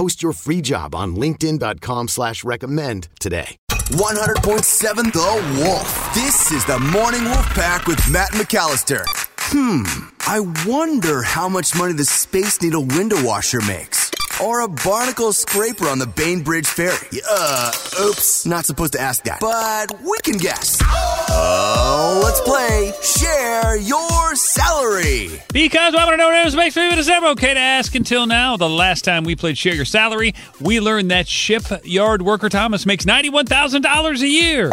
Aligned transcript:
Post 0.00 0.22
your 0.22 0.32
free 0.32 0.62
job 0.62 0.94
on 0.94 1.14
linkedin.com 1.14 2.08
slash 2.08 2.42
recommend 2.42 3.08
today. 3.20 3.58
100.7 3.68 5.12
The 5.12 5.60
Wolf. 5.62 6.14
This 6.14 6.50
is 6.52 6.64
the 6.64 6.78
Morning 6.78 7.22
Wolf 7.24 7.46
Pack 7.50 7.86
with 7.86 8.00
Matt 8.10 8.30
McAllister. 8.30 9.04
Hmm, 9.52 9.82
I 10.20 10.40
wonder 10.66 11.20
how 11.20 11.50
much 11.50 11.76
money 11.76 11.92
the 11.92 12.06
Space 12.06 12.62
Needle 12.62 12.86
window 12.86 13.22
washer 13.22 13.60
makes. 13.60 14.10
Or 14.42 14.62
a 14.62 14.68
barnacle 14.68 15.34
scraper 15.34 15.86
on 15.86 15.98
the 15.98 16.06
Bainbridge 16.06 16.66
Ferry. 16.66 17.20
Uh, 17.30 17.70
oops, 18.00 18.46
not 18.46 18.64
supposed 18.64 18.94
to 18.94 19.00
ask 19.02 19.24
that. 19.24 19.40
But 19.40 20.00
we 20.00 20.16
can 20.24 20.38
guess. 20.38 20.80
Oh, 20.82 22.22
let's 22.24 22.40
play 22.40 22.94
Share 23.02 23.76
Your 23.76 24.29
Because 25.52 25.94
I 25.96 26.04
want 26.04 26.12
to 26.12 26.16
know 26.18 26.28
what 26.28 26.46
it 26.46 26.56
makes 26.56 26.76
me 26.76 26.88
never 26.88 27.26
okay 27.28 27.52
to 27.52 27.58
ask 27.58 27.96
until 27.96 28.26
now. 28.26 28.56
The 28.56 28.68
last 28.68 29.04
time 29.04 29.24
we 29.24 29.34
played 29.34 29.58
Share 29.58 29.74
Your 29.74 29.84
Salary, 29.84 30.36
we 30.60 30.78
learned 30.78 31.10
that 31.10 31.26
shipyard 31.26 32.22
worker 32.22 32.48
Thomas 32.48 32.86
makes 32.86 33.04
$91,000 33.04 34.20
a 34.20 34.28
year. 34.28 34.70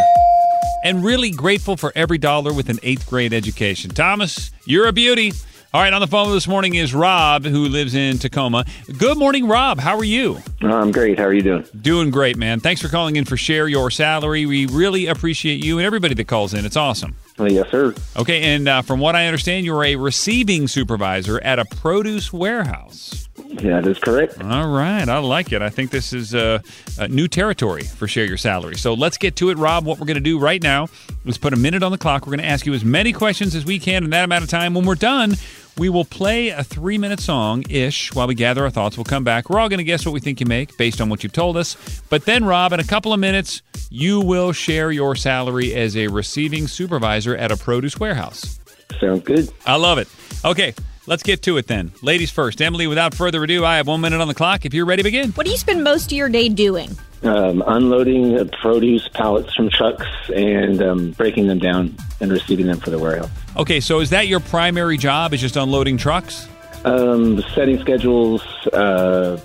And 0.84 1.04
really 1.04 1.32
grateful 1.32 1.76
for 1.76 1.92
every 1.96 2.18
dollar 2.18 2.52
with 2.52 2.68
an 2.68 2.78
eighth 2.84 3.08
grade 3.08 3.32
education. 3.32 3.90
Thomas, 3.90 4.52
you're 4.64 4.86
a 4.86 4.92
beauty. 4.92 5.32
All 5.74 5.82
right, 5.82 5.92
on 5.92 6.00
the 6.00 6.06
phone 6.06 6.32
this 6.32 6.48
morning 6.48 6.76
is 6.76 6.94
Rob, 6.94 7.44
who 7.44 7.68
lives 7.68 7.94
in 7.94 8.16
Tacoma. 8.16 8.64
Good 8.96 9.18
morning, 9.18 9.46
Rob. 9.46 9.78
How 9.78 9.98
are 9.98 10.04
you? 10.04 10.38
I'm 10.62 10.90
great. 10.90 11.18
How 11.18 11.24
are 11.26 11.34
you 11.34 11.42
doing? 11.42 11.66
Doing 11.78 12.10
great, 12.10 12.38
man. 12.38 12.60
Thanks 12.60 12.80
for 12.80 12.88
calling 12.88 13.16
in 13.16 13.26
for 13.26 13.36
Share 13.36 13.68
Your 13.68 13.90
Salary. 13.90 14.46
We 14.46 14.64
really 14.64 15.08
appreciate 15.08 15.62
you 15.62 15.76
and 15.76 15.84
everybody 15.84 16.14
that 16.14 16.26
calls 16.26 16.54
in. 16.54 16.64
It's 16.64 16.78
awesome. 16.78 17.16
Uh, 17.38 17.44
yes, 17.44 17.70
sir. 17.70 17.94
Okay, 18.16 18.40
and 18.44 18.66
uh, 18.66 18.80
from 18.80 18.98
what 18.98 19.14
I 19.14 19.26
understand, 19.26 19.66
you're 19.66 19.84
a 19.84 19.96
receiving 19.96 20.68
supervisor 20.68 21.38
at 21.42 21.58
a 21.58 21.66
produce 21.66 22.32
warehouse. 22.32 23.28
That 23.62 23.86
is 23.86 23.98
correct. 23.98 24.42
All 24.42 24.68
right, 24.68 25.08
I 25.08 25.18
like 25.18 25.52
it. 25.52 25.62
I 25.62 25.70
think 25.70 25.90
this 25.90 26.12
is 26.12 26.34
uh, 26.34 26.60
a 26.98 27.08
new 27.08 27.28
territory 27.28 27.82
for 27.82 28.06
Share 28.08 28.24
Your 28.24 28.36
Salary. 28.36 28.76
So 28.76 28.94
let's 28.94 29.16
get 29.16 29.36
to 29.36 29.50
it, 29.50 29.58
Rob. 29.58 29.84
What 29.84 29.98
we're 29.98 30.06
going 30.06 30.16
to 30.16 30.20
do 30.20 30.38
right 30.38 30.62
now 30.62 30.88
is 31.24 31.38
put 31.38 31.52
a 31.52 31.56
minute 31.56 31.82
on 31.82 31.92
the 31.92 31.98
clock. 31.98 32.26
We're 32.26 32.32
going 32.36 32.40
to 32.40 32.46
ask 32.46 32.66
you 32.66 32.74
as 32.74 32.84
many 32.84 33.12
questions 33.12 33.54
as 33.54 33.64
we 33.64 33.78
can 33.78 34.04
in 34.04 34.10
that 34.10 34.24
amount 34.24 34.44
of 34.44 34.50
time. 34.50 34.74
When 34.74 34.84
we're 34.84 34.96
done, 34.96 35.34
we 35.78 35.88
will 35.88 36.04
play 36.04 36.48
a 36.50 36.64
three 36.64 36.98
minute 36.98 37.20
song 37.20 37.64
ish 37.70 38.12
while 38.14 38.26
we 38.26 38.34
gather 38.34 38.64
our 38.64 38.70
thoughts. 38.70 38.96
We'll 38.96 39.04
come 39.04 39.24
back. 39.24 39.48
We're 39.48 39.60
all 39.60 39.68
going 39.68 39.78
to 39.78 39.84
guess 39.84 40.04
what 40.04 40.12
we 40.12 40.20
think 40.20 40.40
you 40.40 40.46
make 40.46 40.76
based 40.76 41.00
on 41.00 41.08
what 41.08 41.22
you've 41.22 41.32
told 41.32 41.56
us. 41.56 41.76
But 42.08 42.24
then, 42.24 42.44
Rob, 42.44 42.72
in 42.72 42.80
a 42.80 42.84
couple 42.84 43.12
of 43.12 43.20
minutes, 43.20 43.62
you 43.90 44.20
will 44.20 44.52
share 44.52 44.90
your 44.90 45.14
salary 45.14 45.74
as 45.74 45.96
a 45.96 46.08
receiving 46.08 46.66
supervisor 46.66 47.36
at 47.36 47.52
a 47.52 47.56
produce 47.56 47.98
warehouse. 47.98 48.58
Sounds 49.00 49.22
good. 49.22 49.50
I 49.66 49.76
love 49.76 49.98
it. 49.98 50.08
Okay, 50.44 50.74
let's 51.06 51.22
get 51.22 51.42
to 51.42 51.56
it 51.56 51.66
then. 51.66 51.92
Ladies 52.02 52.30
first. 52.30 52.60
Emily, 52.60 52.86
without 52.86 53.14
further 53.14 53.42
ado, 53.44 53.64
I 53.64 53.76
have 53.76 53.86
one 53.86 54.00
minute 54.00 54.20
on 54.20 54.28
the 54.28 54.34
clock. 54.34 54.64
If 54.64 54.74
you're 54.74 54.86
ready, 54.86 55.02
begin. 55.02 55.30
What 55.32 55.46
do 55.46 55.52
you 55.52 55.58
spend 55.58 55.84
most 55.84 56.10
of 56.10 56.18
your 56.18 56.28
day 56.28 56.48
doing? 56.48 56.96
Um, 57.24 57.64
unloading 57.66 58.38
uh, 58.38 58.44
produce 58.62 59.08
pallets 59.08 59.52
from 59.54 59.70
trucks 59.70 60.06
and 60.32 60.80
um, 60.80 61.10
breaking 61.12 61.48
them 61.48 61.58
down 61.58 61.96
and 62.20 62.30
receiving 62.30 62.66
them 62.66 62.78
for 62.78 62.90
the 62.90 62.98
warehouse. 62.98 63.28
Okay, 63.56 63.80
so 63.80 63.98
is 63.98 64.10
that 64.10 64.28
your 64.28 64.38
primary 64.38 64.96
job? 64.96 65.34
Is 65.34 65.40
just 65.40 65.56
unloading 65.56 65.96
trucks? 65.96 66.48
Um, 66.84 67.42
setting 67.54 67.80
schedules, 67.80 68.42
uh, 68.72 69.40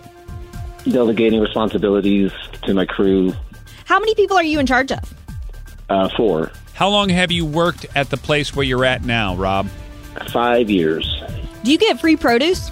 delegating 0.87 1.39
responsibilities 1.39 2.31
to 2.61 2.75
my 2.75 2.85
crew. 2.85 3.33
How 3.85 3.99
many 3.99 4.13
people 4.13 4.37
are 4.37 4.43
you 4.43 4.59
in 4.59 4.67
charge 4.67 4.91
of? 4.91 4.99
Uh, 5.89 6.09
four, 6.15 6.51
How 6.75 6.89
long 6.89 7.09
have 7.09 7.31
you 7.31 7.43
worked 7.45 7.87
at 7.95 8.09
the 8.11 8.17
place 8.17 8.55
where 8.55 8.65
you're 8.65 8.85
at 8.85 9.03
now, 9.03 9.35
Rob? 9.35 9.67
five 10.27 10.69
years. 10.69 11.21
Do 11.63 11.71
you 11.71 11.77
get 11.79 11.99
free 11.99 12.15
produce? 12.15 12.69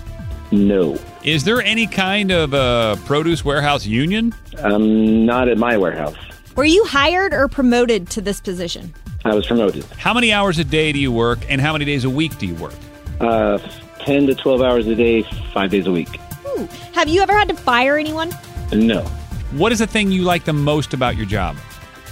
No, 0.52 0.96
Is 1.24 1.44
there 1.44 1.62
any 1.62 1.86
kind 1.86 2.32
of 2.32 2.54
uh, 2.54 2.96
produce 3.06 3.46
warehouse 3.46 3.86
union? 3.86 4.34
um, 4.60 5.26
not 5.26 5.48
at 5.48 5.58
my 5.58 5.78
warehouse. 5.78 6.16
Were 6.56 6.66
you 6.66 6.84
hired 6.86 7.34
or 7.34 7.48
promoted 7.48 8.10
to 8.12 8.22
this 8.22 8.42
position? 8.42 8.94
I 9.24 9.36
was 9.36 9.46
promoted. 9.46 9.84
How 9.98 10.14
many 10.14 10.34
hours 10.34 10.58
a 10.60 10.64
day 10.64 10.92
do 10.92 11.00
you 11.00 11.12
work, 11.12 11.40
and 11.48 11.62
how 11.62 11.74
many 11.74 11.86
days 11.86 12.06
a 12.06 12.10
week 12.10 12.38
do 12.40 12.48
you 12.48 12.56
work? 12.56 12.74
Uh, 13.20 13.60
10 14.00 14.28
to 14.28 14.36
12 14.36 14.62
hours 14.62 14.88
a 14.88 14.96
day, 14.96 15.22
five 15.54 15.70
days 15.70 15.86
a 15.86 15.92
week. 15.92 16.10
Ooh. 16.48 16.68
Have 16.94 17.08
you 17.08 17.22
ever 17.22 17.34
had 17.34 17.48
to 17.50 17.56
fire 17.56 17.98
anyone? 17.98 18.32
No. 18.74 19.04
What 19.52 19.72
is 19.72 19.80
the 19.80 19.88
thing 19.88 20.12
you 20.12 20.24
like 20.24 20.46
the 20.46 20.54
most 20.54 20.94
about 20.94 21.16
your 21.16 21.28
job? 21.28 21.56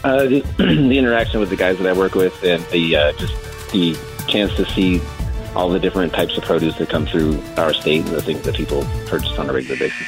Uh, 0.04 0.24
the, 0.26 0.40
the 0.58 0.98
interaction 0.98 1.40
with 1.40 1.50
the 1.50 1.56
guys 1.56 1.78
that 1.80 1.88
I 1.88 1.94
work 1.94 2.14
with 2.14 2.44
and 2.44 2.64
the 2.68 2.96
uh, 2.96 3.12
just 3.14 3.34
the 3.72 3.98
chance 4.28 4.56
to 4.56 4.66
see 4.68 5.02
all 5.56 5.70
the 5.70 5.80
different 5.80 6.14
types 6.14 6.38
of 6.38 6.44
produce 6.44 6.78
that 6.78 6.90
come 6.90 7.06
through 7.06 7.42
our 7.58 7.74
state 7.74 8.06
and 8.06 8.16
the 8.16 8.22
things 8.22 8.42
that 8.44 8.56
people 8.56 8.84
purchase 9.08 9.38
on 9.38 9.50
a 9.50 9.54
regular 9.54 9.78
basis. 9.78 10.08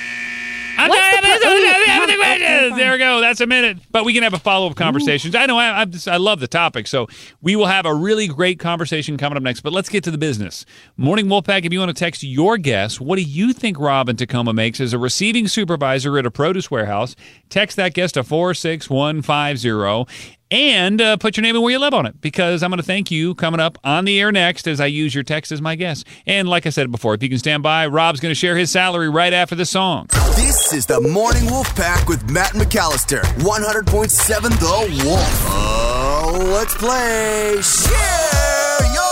there 2.75 2.93
we 2.93 2.97
go. 2.97 3.21
That's 3.21 3.41
a 3.41 3.45
minute. 3.45 3.77
But 3.91 4.03
we 4.03 4.13
can 4.13 4.23
have 4.23 4.33
a 4.33 4.39
follow 4.39 4.67
up 4.67 4.75
conversation. 4.75 5.35
I 5.35 5.45
know 5.45 5.57
I, 5.57 5.81
I, 5.81 5.85
just, 5.85 6.07
I 6.07 6.17
love 6.17 6.39
the 6.39 6.47
topic, 6.47 6.87
so 6.87 7.07
we 7.41 7.55
will 7.55 7.67
have 7.67 7.85
a 7.85 7.93
really 7.93 8.27
great 8.27 8.57
conversation 8.57 9.17
coming 9.17 9.37
up 9.37 9.43
next. 9.43 9.61
But 9.61 9.73
let's 9.73 9.89
get 9.89 10.03
to 10.05 10.11
the 10.11 10.17
business. 10.17 10.65
Morning 10.97 11.27
Wolfpack, 11.27 11.65
if 11.65 11.73
you 11.73 11.79
want 11.79 11.89
to 11.89 11.99
text 11.99 12.23
your 12.23 12.57
guess, 12.57 12.99
what 12.99 13.17
do 13.17 13.21
you 13.21 13.53
think 13.53 13.79
Rob 13.79 14.09
in 14.09 14.15
Tacoma 14.15 14.53
makes 14.53 14.79
as 14.79 14.93
a 14.93 14.97
receiving 14.97 15.47
supervisor 15.47 16.17
at 16.17 16.25
a 16.25 16.31
produce 16.31 16.71
warehouse? 16.71 17.15
Text 17.49 17.77
that 17.77 17.93
guess 17.93 18.11
to 18.13 18.23
46150 18.23 20.40
and 20.51 21.01
uh, 21.01 21.17
put 21.17 21.37
your 21.37 21.41
name 21.43 21.55
and 21.55 21.63
where 21.63 21.71
you 21.71 21.79
live 21.79 21.93
on 21.93 22.05
it 22.05 22.19
because 22.21 22.61
I'm 22.61 22.69
going 22.69 22.77
to 22.77 22.85
thank 22.85 23.09
you 23.09 23.33
coming 23.35 23.59
up 23.59 23.77
on 23.83 24.05
the 24.05 24.19
air 24.19 24.31
next 24.31 24.67
as 24.67 24.79
I 24.79 24.85
use 24.87 25.15
your 25.15 25.23
text 25.23 25.51
as 25.51 25.61
my 25.61 25.75
guest. 25.75 26.05
And 26.27 26.47
like 26.47 26.65
I 26.65 26.69
said 26.69 26.91
before, 26.91 27.13
if 27.15 27.23
you 27.23 27.29
can 27.29 27.39
stand 27.39 27.63
by, 27.63 27.87
Rob's 27.87 28.19
going 28.19 28.31
to 28.31 28.35
share 28.35 28.57
his 28.57 28.69
salary 28.69 29.09
right 29.09 29.33
after 29.33 29.55
the 29.55 29.65
song. 29.65 30.07
This 30.35 30.73
is 30.73 30.85
the 30.85 30.99
Morning 31.01 31.45
Wolf 31.45 31.73
Pack 31.75 32.07
with 32.07 32.29
Matt 32.29 32.51
McAllister. 32.51 33.21
100.7 33.21 34.41
The 34.59 35.05
Wolf. 35.05 35.45
Oh, 35.47 36.49
let's 36.53 36.75
play 36.75 37.61
Share 37.61 38.93
Your 38.93 39.10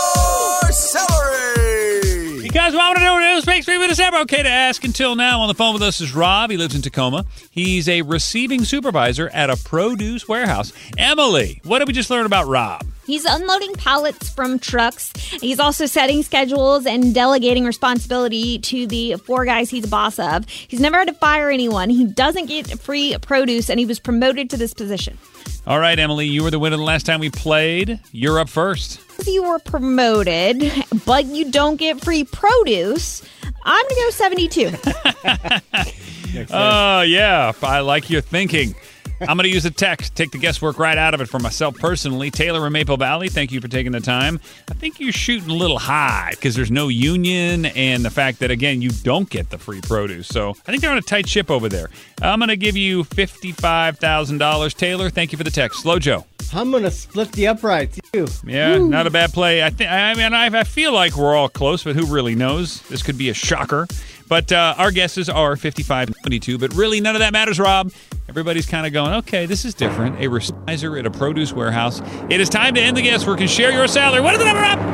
Because 2.52 2.74
what 2.74 2.82
I 2.82 2.88
want 2.88 2.98
to 2.98 3.04
know 3.04 3.14
what 3.14 3.22
it 3.22 3.46
makes 3.46 3.68
me 3.68 3.76
it's 3.76 4.00
ever 4.00 4.16
okay 4.18 4.42
to 4.42 4.48
ask. 4.48 4.82
Until 4.82 5.14
now, 5.14 5.40
on 5.40 5.46
the 5.46 5.54
phone 5.54 5.72
with 5.72 5.84
us 5.84 6.00
is 6.00 6.12
Rob. 6.12 6.50
He 6.50 6.56
lives 6.56 6.74
in 6.74 6.82
Tacoma. 6.82 7.24
He's 7.48 7.88
a 7.88 8.02
receiving 8.02 8.64
supervisor 8.64 9.28
at 9.28 9.50
a 9.50 9.56
produce 9.56 10.26
warehouse. 10.26 10.72
Emily, 10.98 11.60
what 11.62 11.78
did 11.78 11.86
we 11.86 11.94
just 11.94 12.10
learn 12.10 12.26
about 12.26 12.48
Rob? 12.48 12.84
He's 13.10 13.24
unloading 13.24 13.72
pallets 13.74 14.30
from 14.30 14.60
trucks. 14.60 15.12
He's 15.16 15.58
also 15.58 15.86
setting 15.86 16.22
schedules 16.22 16.86
and 16.86 17.12
delegating 17.12 17.64
responsibility 17.64 18.60
to 18.60 18.86
the 18.86 19.16
four 19.16 19.44
guys 19.44 19.68
he's 19.68 19.84
a 19.84 19.88
boss 19.88 20.20
of. 20.20 20.48
He's 20.48 20.78
never 20.78 20.98
had 20.98 21.08
to 21.08 21.14
fire 21.14 21.50
anyone. 21.50 21.90
He 21.90 22.04
doesn't 22.04 22.46
get 22.46 22.78
free 22.78 23.16
produce, 23.18 23.68
and 23.68 23.80
he 23.80 23.86
was 23.86 23.98
promoted 23.98 24.48
to 24.50 24.56
this 24.56 24.72
position. 24.72 25.18
All 25.66 25.80
right, 25.80 25.98
Emily, 25.98 26.26
you 26.26 26.44
were 26.44 26.52
the 26.52 26.60
winner 26.60 26.76
the 26.76 26.84
last 26.84 27.04
time 27.04 27.18
we 27.18 27.30
played. 27.30 27.98
You're 28.12 28.38
up 28.38 28.48
first. 28.48 29.00
You 29.26 29.42
were 29.42 29.58
promoted, 29.58 30.72
but 31.04 31.24
you 31.24 31.50
don't 31.50 31.76
get 31.76 32.00
free 32.00 32.22
produce. 32.22 33.22
I'm 33.64 33.84
going 33.88 33.96
to 33.96 34.02
go 34.04 34.10
72. 34.10 35.90
Oh, 36.52 37.00
yeah. 37.02 37.52
I 37.60 37.80
like 37.80 38.08
your 38.08 38.20
thinking. 38.20 38.76
I'm 39.20 39.36
going 39.36 39.44
to 39.44 39.54
use 39.54 39.64
a 39.66 39.70
text, 39.70 40.14
take 40.14 40.30
the 40.30 40.38
guesswork 40.38 40.78
right 40.78 40.96
out 40.96 41.14
of 41.14 41.20
it 41.20 41.28
for 41.28 41.38
myself 41.38 41.76
personally. 41.78 42.30
Taylor 42.30 42.66
in 42.66 42.72
Maple 42.72 42.96
Valley, 42.96 43.28
thank 43.28 43.52
you 43.52 43.60
for 43.60 43.68
taking 43.68 43.92
the 43.92 44.00
time. 44.00 44.40
I 44.70 44.74
think 44.74 44.98
you're 44.98 45.12
shooting 45.12 45.50
a 45.50 45.54
little 45.54 45.78
high 45.78 46.30
because 46.30 46.54
there's 46.54 46.70
no 46.70 46.88
union 46.88 47.66
and 47.66 48.04
the 48.04 48.10
fact 48.10 48.38
that, 48.40 48.50
again, 48.50 48.80
you 48.82 48.90
don't 48.90 49.28
get 49.28 49.50
the 49.50 49.58
free 49.58 49.80
produce. 49.80 50.28
So 50.28 50.50
I 50.50 50.70
think 50.70 50.80
they're 50.80 50.90
on 50.90 50.98
a 50.98 51.02
tight 51.02 51.28
ship 51.28 51.50
over 51.50 51.68
there. 51.68 51.90
I'm 52.22 52.38
going 52.38 52.48
to 52.48 52.56
give 52.56 52.76
you 52.76 53.04
$55,000. 53.04 54.74
Taylor, 54.74 55.10
thank 55.10 55.32
you 55.32 55.38
for 55.38 55.44
the 55.44 55.50
text. 55.50 55.82
Slow 55.82 55.98
Joe. 55.98 56.24
I'm 56.52 56.70
gonna 56.70 56.90
split 56.90 57.32
the 57.32 57.48
uprights. 57.48 57.98
You. 58.12 58.26
Yeah, 58.44 58.78
not 58.78 59.06
a 59.06 59.10
bad 59.10 59.32
play. 59.32 59.62
I 59.62 59.70
think. 59.70 59.90
I 59.90 60.14
mean, 60.14 60.32
I, 60.32 60.46
I 60.46 60.64
feel 60.64 60.92
like 60.92 61.16
we're 61.16 61.34
all 61.34 61.48
close, 61.48 61.84
but 61.84 61.96
who 61.96 62.06
really 62.06 62.34
knows? 62.34 62.80
This 62.82 63.02
could 63.02 63.16
be 63.18 63.28
a 63.28 63.34
shocker. 63.34 63.86
But 64.28 64.52
uh, 64.52 64.74
our 64.78 64.92
guesses 64.92 65.28
are 65.28 65.56
55 65.56 66.08
and 66.08 66.16
22, 66.22 66.56
but 66.58 66.72
really 66.74 67.00
none 67.00 67.16
of 67.16 67.20
that 67.20 67.32
matters, 67.32 67.58
Rob. 67.58 67.92
Everybody's 68.28 68.66
kind 68.66 68.86
of 68.86 68.92
going, 68.92 69.12
okay, 69.14 69.44
this 69.44 69.64
is 69.64 69.74
different. 69.74 70.20
A 70.20 70.28
resizer 70.28 70.96
at 70.96 71.04
a 71.04 71.10
produce 71.10 71.52
warehouse. 71.52 72.00
It 72.30 72.40
is 72.40 72.48
time 72.48 72.76
to 72.76 72.80
end 72.80 72.96
the 72.96 73.02
guesswork 73.02 73.40
and 73.40 73.50
share 73.50 73.72
your 73.72 73.88
salary. 73.88 74.20
What 74.20 74.34
is 74.34 74.38
the 74.38 74.44
number, 74.44 74.60
Rob? 74.62 74.89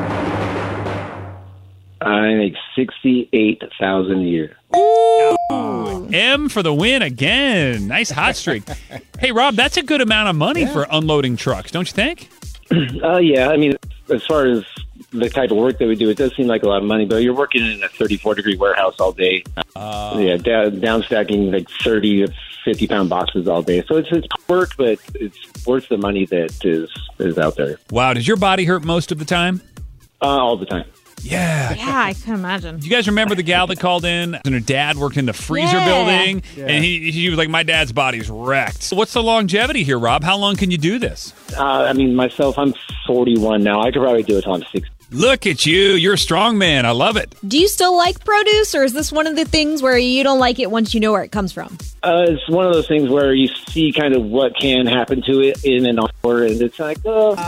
I 2.01 2.33
make 2.35 2.55
sixty-eight 2.75 3.61
thousand 3.79 4.19
a 4.21 4.23
year. 4.23 4.55
M 6.13 6.49
for 6.49 6.61
the 6.63 6.73
win 6.73 7.01
again. 7.01 7.87
Nice 7.87 8.09
hot 8.09 8.35
streak. 8.35 8.63
hey, 9.19 9.31
Rob, 9.31 9.55
that's 9.55 9.77
a 9.77 9.83
good 9.83 10.01
amount 10.01 10.29
of 10.29 10.35
money 10.35 10.65
for 10.65 10.85
unloading 10.91 11.35
trucks, 11.37 11.71
don't 11.71 11.87
you 11.87 11.93
think? 11.93 12.29
Uh, 13.01 13.17
yeah, 13.19 13.47
I 13.47 13.55
mean, 13.55 13.77
as 14.09 14.25
far 14.25 14.45
as 14.45 14.65
the 15.11 15.29
type 15.29 15.51
of 15.51 15.57
work 15.57 15.77
that 15.77 15.87
we 15.87 15.95
do, 15.95 16.09
it 16.09 16.17
does 16.17 16.35
seem 16.35 16.47
like 16.47 16.63
a 16.63 16.67
lot 16.67 16.79
of 16.81 16.83
money. 16.83 17.05
But 17.05 17.23
you're 17.23 17.33
working 17.33 17.65
in 17.65 17.81
a 17.81 17.87
34 17.87 18.35
degree 18.35 18.57
warehouse 18.57 18.99
all 18.99 19.13
day. 19.13 19.41
yeah, 19.77 20.35
da- 20.35 20.69
down 20.69 21.01
stacking 21.03 21.49
like 21.49 21.69
30 21.81 22.25
to 22.27 22.33
50 22.65 22.87
pound 22.89 23.09
boxes 23.09 23.47
all 23.47 23.61
day. 23.61 23.85
So 23.87 23.95
it's, 23.95 24.09
it's 24.11 24.27
work, 24.49 24.71
but 24.75 24.99
it's 25.15 25.37
worth 25.65 25.87
the 25.87 25.97
money 25.97 26.25
that 26.25 26.65
is 26.65 26.89
is 27.19 27.37
out 27.37 27.55
there 27.55 27.77
Wow, 27.89 28.13
does 28.13 28.27
your 28.27 28.35
body 28.35 28.65
hurt 28.65 28.83
most 28.83 29.13
of 29.13 29.17
the 29.19 29.25
time? 29.25 29.61
uh, 30.21 30.25
all 30.25 30.57
the 30.57 30.65
time. 30.65 30.83
Yeah. 31.31 31.73
Yeah, 31.73 31.97
I 32.05 32.13
can 32.13 32.33
imagine. 32.33 32.79
Do 32.79 32.85
you 32.87 32.91
guys 32.91 33.07
remember 33.07 33.35
the 33.35 33.43
gal 33.43 33.67
that 33.67 33.79
called 33.79 34.05
in 34.05 34.35
and 34.35 34.53
her 34.53 34.59
dad 34.59 34.97
worked 34.97 35.17
in 35.17 35.25
the 35.25 35.33
freezer 35.33 35.77
Yeah. 35.77 35.85
building? 35.85 36.43
And 36.57 36.83
he, 36.83 37.11
he 37.11 37.29
was 37.29 37.37
like, 37.37 37.49
My 37.49 37.63
dad's 37.63 37.91
body's 37.91 38.29
wrecked. 38.29 38.89
What's 38.91 39.13
the 39.13 39.23
longevity 39.23 39.83
here, 39.83 39.99
Rob? 39.99 40.23
How 40.23 40.37
long 40.37 40.55
can 40.55 40.71
you 40.71 40.77
do 40.77 40.99
this? 40.99 41.33
Uh, 41.57 41.63
I 41.63 41.93
mean, 41.93 42.15
myself, 42.15 42.57
I'm 42.57 42.73
41 43.05 43.63
now. 43.63 43.81
I 43.81 43.91
could 43.91 44.01
probably 44.01 44.23
do 44.23 44.37
it 44.37 44.43
till 44.43 44.53
I'm 44.53 44.61
60. 44.63 44.85
Look 45.09 45.47
at 45.47 45.65
you. 45.65 45.91
You're 45.93 46.15
a 46.15 46.17
strong 46.17 46.57
man. 46.57 46.85
I 46.85 46.91
love 46.91 47.15
it. 47.15 47.33
Do 47.47 47.57
you 47.57 47.69
still 47.69 47.95
like 47.95 48.25
produce, 48.25 48.75
or 48.75 48.83
is 48.83 48.91
this 48.91 49.09
one 49.09 49.25
of 49.25 49.37
the 49.37 49.45
things 49.45 49.81
where 49.81 49.97
you 49.97 50.21
don't 50.21 50.37
like 50.39 50.59
it 50.59 50.69
once 50.69 50.93
you 50.93 50.99
know 50.99 51.13
where 51.13 51.23
it 51.23 51.31
comes 51.31 51.53
from? 51.53 51.77
Uh, 52.03 52.25
it's 52.27 52.49
one 52.49 52.65
of 52.67 52.73
those 52.73 52.89
things 52.89 53.09
where 53.09 53.33
you 53.33 53.47
see 53.69 53.93
kind 53.93 54.13
of 54.13 54.23
what 54.25 54.53
can 54.59 54.85
happen 54.85 55.21
to 55.21 55.39
it 55.39 55.63
in 55.63 55.85
an 55.85 55.97
hour, 55.97 56.43
and 56.43 56.61
it's 56.61 56.77
like, 56.77 56.97
oh, 57.05 57.35
No, 57.35 57.41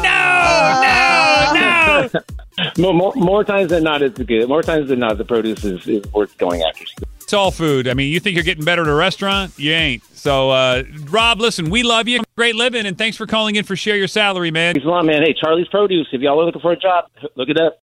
no, 2.77 2.93
more, 2.93 3.13
more 3.15 3.43
times 3.43 3.69
than 3.69 3.83
not, 3.83 4.01
it's 4.01 4.19
good. 4.21 4.47
More 4.47 4.63
times 4.63 4.89
than 4.89 4.99
not, 4.99 5.17
the 5.17 5.25
produce 5.25 5.63
is, 5.63 5.87
is 5.87 6.11
worth 6.11 6.37
going 6.37 6.61
after. 6.61 6.85
It's 7.21 7.33
all 7.33 7.51
food. 7.51 7.87
I 7.87 7.93
mean, 7.93 8.11
you 8.11 8.19
think 8.19 8.35
you're 8.35 8.43
getting 8.43 8.65
better 8.65 8.81
at 8.81 8.87
a 8.87 8.93
restaurant? 8.93 9.57
You 9.57 9.71
ain't. 9.71 10.03
So, 10.15 10.49
uh, 10.49 10.83
Rob, 11.09 11.39
listen, 11.39 11.69
we 11.69 11.83
love 11.83 12.07
you. 12.07 12.21
Great 12.35 12.55
living, 12.55 12.85
and 12.85 12.97
thanks 12.97 13.17
for 13.17 13.27
calling 13.27 13.55
in 13.55 13.63
for 13.63 13.75
Share 13.75 13.95
Your 13.95 14.07
Salary, 14.07 14.49
man. 14.49 14.73
Thanks 14.73 14.85
a 14.85 14.89
lot, 14.89 15.05
man. 15.05 15.21
Hey, 15.21 15.35
Charlie's 15.39 15.67
Produce. 15.67 16.07
If 16.11 16.21
y'all 16.21 16.41
are 16.41 16.45
looking 16.45 16.61
for 16.61 16.71
a 16.71 16.75
job, 16.75 17.05
look 17.35 17.49
it 17.49 17.59
up. 17.59 17.79